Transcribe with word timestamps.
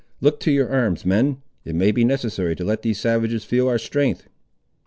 Look 0.19 0.39
to 0.39 0.51
your 0.51 0.67
arms, 0.67 1.05
men; 1.05 1.43
it 1.63 1.75
may 1.75 1.91
be 1.91 2.03
necessary 2.03 2.55
to 2.55 2.63
let 2.65 2.81
these 2.81 2.99
savages 2.99 3.43
feel 3.45 3.67
our 3.69 3.77
strength." 3.77 4.27